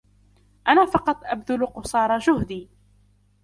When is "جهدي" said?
2.17-2.69